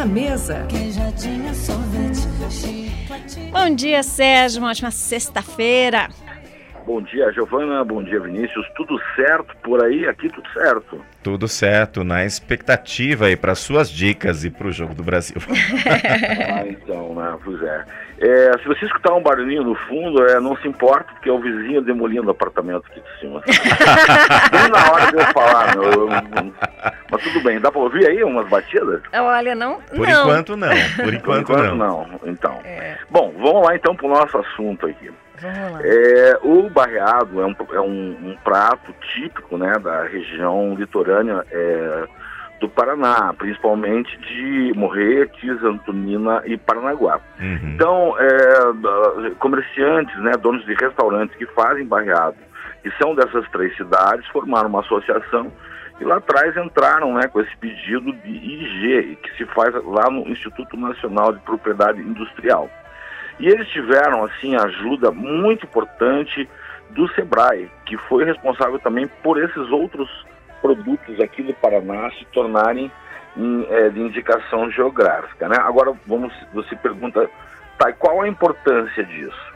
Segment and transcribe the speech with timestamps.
[0.00, 0.66] na Mesa.
[3.52, 4.62] Bom dia, Sérgio.
[4.62, 6.08] Uma ótima sexta-feira.
[6.86, 7.84] Bom dia, Giovana.
[7.84, 8.66] Bom dia, Vinícius.
[8.74, 10.08] Tudo certo por aí?
[10.08, 11.04] Aqui tudo certo.
[11.22, 15.36] Tudo certo, na expectativa aí para suas dicas e para o jogo do Brasil.
[15.46, 17.38] ah, então, né?
[17.44, 17.84] Pois é.
[18.20, 18.52] é.
[18.58, 21.82] Se você escutar um barulhinho no fundo, é, não se importa, porque é o vizinho
[21.82, 23.42] demolindo o apartamento aqui de cima.
[24.50, 25.92] bem na hora de eu falar, meu.
[25.92, 26.08] Eu,
[27.10, 29.02] mas tudo bem, dá para ouvir aí umas batidas?
[29.12, 29.80] Olha, não.
[29.82, 30.22] Por não.
[30.22, 30.68] enquanto não.
[30.68, 32.06] Por enquanto, Por enquanto não.
[32.06, 32.20] não.
[32.24, 32.60] Então.
[32.64, 32.98] É.
[33.10, 35.10] Bom, vamos lá então para o nosso assunto aqui.
[35.40, 35.80] Vamos lá.
[35.82, 42.06] É, o barreado é, um, é um, um, prato típico né, da região litorânea é,
[42.60, 47.20] do Paraná, principalmente de Morretes, Antonina e Paranaguá.
[47.40, 47.72] Uhum.
[47.74, 52.36] Então, é, comerciantes, né, donos de restaurantes que fazem barreado,
[52.82, 55.50] que são dessas três cidades, formaram uma associação
[56.00, 60.26] e lá atrás entraram né, com esse pedido de IG, que se faz lá no
[60.28, 62.70] Instituto Nacional de Propriedade Industrial.
[63.38, 66.48] E eles tiveram, assim, ajuda muito importante
[66.90, 70.08] do SEBRAE, que foi responsável também por esses outros
[70.62, 72.90] produtos aqui do Paraná se tornarem
[73.36, 75.48] em, é, de indicação geográfica.
[75.48, 75.56] Né?
[75.60, 77.28] Agora, vamos, você pergunta,
[77.78, 79.50] tá, qual a importância disso?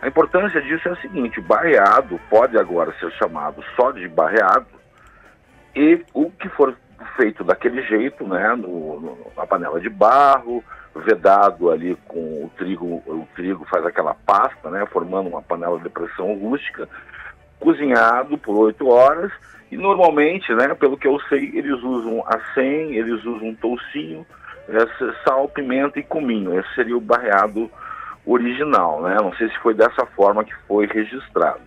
[0.00, 4.75] A importância disso é a seguinte, o barreado pode agora ser chamado só de barreado
[5.76, 6.74] e o que for
[7.16, 13.02] feito daquele jeito, né, no, no, na panela de barro, vedado ali com o trigo,
[13.06, 16.88] o trigo faz aquela pasta, né, formando uma panela de pressão rústica,
[17.60, 19.30] cozinhado por oito horas
[19.70, 24.26] e normalmente, né, pelo que eu sei, eles usam acém, eles usam toucinho,
[25.24, 26.58] sal, pimenta e cominho.
[26.58, 27.70] Esse seria o barreado
[28.24, 29.16] original, né?
[29.16, 31.60] Não sei se foi dessa forma que foi registrado.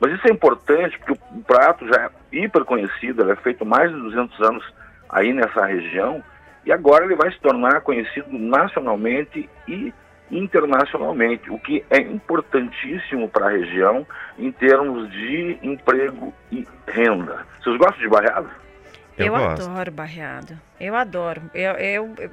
[0.00, 3.90] Mas isso é importante porque o prato já é hiper conhecido, ele é feito mais
[3.90, 4.74] de 200 anos
[5.08, 6.22] aí nessa região
[6.64, 9.92] e agora ele vai se tornar conhecido nacionalmente e
[10.30, 14.06] internacionalmente, o que é importantíssimo para a região
[14.38, 17.46] em termos de emprego e renda.
[17.62, 18.50] Vocês gostam de barreado?
[19.16, 20.58] Eu, eu adoro barreado.
[20.80, 21.42] Eu adoro.
[21.54, 22.30] Eu, eu, eu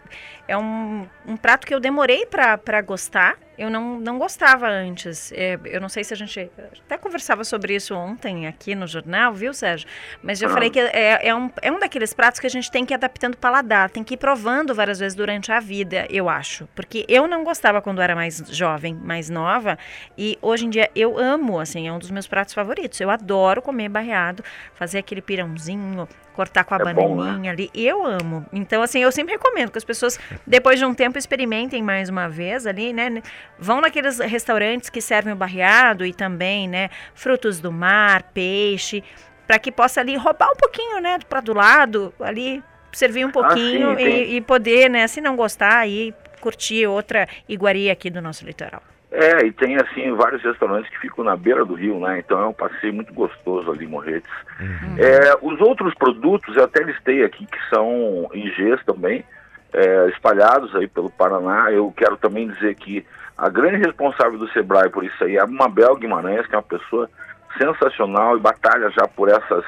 [0.47, 3.37] é um, um, prato que eu demorei para gostar.
[3.57, 5.31] Eu não, não gostava antes.
[5.33, 6.49] É, eu não sei se a gente
[6.85, 9.87] até conversava sobre isso ontem aqui no jornal, viu, Sérgio?
[10.23, 10.53] Mas eu ah.
[10.53, 12.95] falei que é, é, um, é um daqueles pratos que a gente tem que ir
[12.95, 16.67] adaptando o paladar, tem que ir provando várias vezes durante a vida, eu acho.
[16.75, 19.77] Porque eu não gostava quando era mais jovem, mais nova,
[20.17, 22.99] e hoje em dia eu amo, assim, é um dos meus pratos favoritos.
[22.99, 27.49] Eu adoro comer barreado, fazer aquele pirãozinho, cortar com a é bananinha bom, né?
[27.49, 27.69] ali.
[27.73, 28.45] Eu amo.
[28.51, 32.27] Então, assim, eu sempre recomendo que as pessoas, depois de um tempo, experimentem mais uma
[32.27, 33.21] vez ali, né?
[33.57, 39.03] Vão naqueles restaurantes que servem o barreado e também, né, frutos do mar, peixe,
[39.45, 43.33] para que possa ali roubar um pouquinho, né, para do lado, ali servir um ah,
[43.33, 48.09] pouquinho ah, sim, e, e, poder, né, se não gostar, aí curtir outra iguaria aqui
[48.09, 48.81] do nosso litoral.
[49.11, 52.19] É, e tem assim vários restaurantes que ficam na beira do rio, né?
[52.19, 54.31] Então é um passeio muito gostoso ali em Morretes.
[54.57, 54.95] Uhum.
[54.97, 59.25] É, os outros produtos eu até listei aqui que são IGs também,
[59.73, 61.69] é, espalhados aí pelo Paraná.
[61.71, 63.05] Eu quero também dizer que
[63.37, 66.63] a grande responsável do Sebrae por isso aí é a Mabel Guimarães, que é uma
[66.63, 67.09] pessoa
[67.57, 69.65] sensacional e batalha já por essas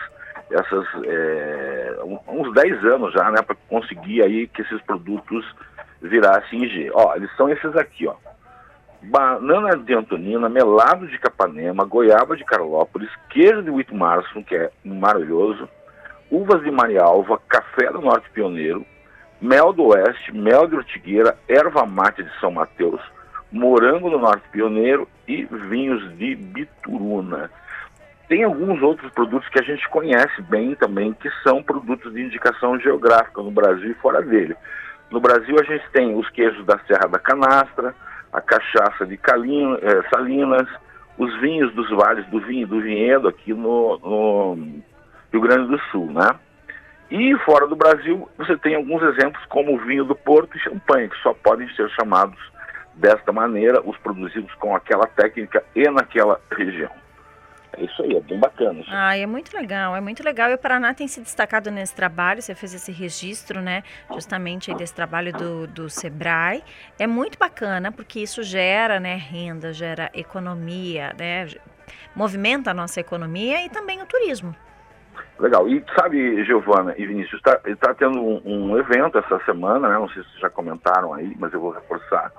[0.52, 1.98] essas é,
[2.28, 5.44] uns 10 anos já, né, para conseguir aí que esses produtos
[6.02, 6.92] virassem IG.
[6.94, 8.16] Ó, eles são esses aqui, ó
[9.04, 15.68] banana de Antonina, melado de Capanema, goiaba de Carlópolis, queijo de Whitmarson, que é maravilhoso,
[16.32, 18.86] uvas de Marialva, café do Norte Pioneiro,
[19.42, 23.02] mel do Oeste, mel de Ortigueira, erva mate de São Mateus,
[23.54, 27.52] morango do Norte Pioneiro e vinhos de Bituruna.
[28.28, 32.80] Tem alguns outros produtos que a gente conhece bem também, que são produtos de indicação
[32.80, 34.56] geográfica no Brasil e fora dele.
[35.12, 37.94] No Brasil a gente tem os queijos da Serra da Canastra,
[38.32, 40.68] a cachaça de Calina, é, Salinas,
[41.16, 44.82] os vinhos dos vales do vinho do vinhedo aqui no, no,
[45.32, 46.32] Rio Grande do Sul, né?
[47.12, 51.10] E fora do Brasil, você tem alguns exemplos como o vinho do Porto e champanhe,
[51.10, 52.40] que só podem ser chamados
[52.96, 56.92] desta maneira, os produzidos com aquela técnica e naquela região.
[57.76, 58.80] É isso aí, é bem bacana.
[58.82, 58.90] Isso.
[58.92, 60.50] Ah, é muito legal, é muito legal.
[60.52, 64.78] E o Paraná tem se destacado nesse trabalho, você fez esse registro, né, justamente aí
[64.78, 66.64] desse trabalho do, do Sebrae.
[67.00, 71.48] É muito bacana, porque isso gera, né, renda, gera economia, né,
[72.16, 74.56] movimenta a nossa economia e também o turismo.
[75.40, 75.68] Legal.
[75.68, 79.96] E sabe, Giovana e Vinícius, está tá tendo um, um, evento essa semana, né?
[79.96, 82.32] Não sei se já comentaram aí, mas eu vou reforçar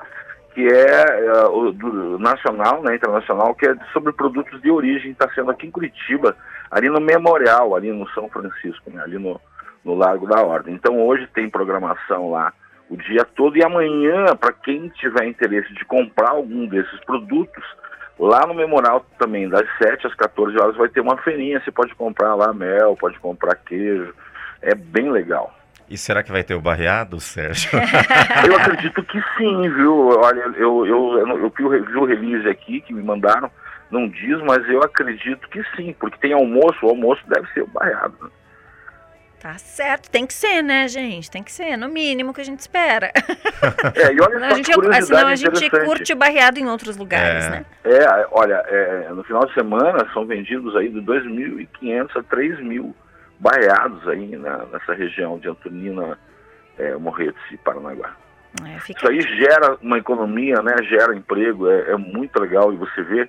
[0.55, 5.51] que é uh, do nacional, né, internacional, que é sobre produtos de origem, está sendo
[5.51, 6.37] aqui em Curitiba,
[6.71, 9.41] ali no Memorial, ali no São Francisco, né, ali no,
[9.85, 10.75] no Largo da Ordem.
[10.75, 12.53] Então hoje tem programação lá,
[12.89, 13.57] o dia todo.
[13.57, 17.65] E amanhã, para quem tiver interesse de comprar algum desses produtos,
[18.17, 21.61] lá no Memorial também, das 7 às 14 horas, vai ter uma feirinha.
[21.61, 24.15] Você pode comprar lá mel, pode comprar queijo.
[24.63, 25.53] É bem legal.
[25.89, 27.71] E será que vai ter o barreado, Sérgio?
[28.49, 30.09] eu acredito que sim, viu?
[30.19, 33.51] Olha, eu, eu, eu, eu vi o release aqui que me mandaram,
[33.91, 37.67] não diz, mas eu acredito que sim, porque tem almoço, o almoço deve ser o
[37.67, 38.17] barreado.
[38.23, 38.31] Né?
[39.45, 41.31] Tá certo, tem que ser, né, gente?
[41.31, 43.13] Tem que ser, no mínimo que a gente espera.
[43.95, 47.51] É, e olha só a gente, Senão a gente curte barreado em outros lugares, é.
[47.51, 47.67] né?
[47.85, 52.95] É, olha, é, no final de semana são vendidos aí de 2.500 a 3.000
[53.45, 56.19] barreados aí na, nessa região de Antonina,
[56.79, 58.17] é, Morretes e Paranaguá.
[58.65, 60.75] É, Isso aí gera uma economia, né?
[60.85, 63.29] Gera emprego, é, é, muito legal e você vê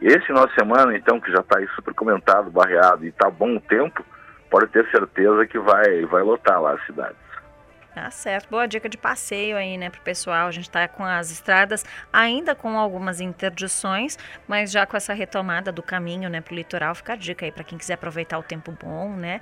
[0.00, 3.56] esse final de semana, então, que já está aí super comentado, barreado e tá bom
[3.56, 4.02] o tempo,
[4.48, 7.18] pode ter certeza que vai, vai lotar lá as cidades.
[7.94, 8.48] Tá certo.
[8.50, 10.46] Boa dica de passeio aí, né, pro pessoal.
[10.46, 14.16] A gente está com as estradas ainda com algumas interdições,
[14.46, 17.64] mas já com essa retomada do caminho, né, pro litoral, fica a dica aí para
[17.64, 19.40] quem quiser aproveitar o tempo bom, né?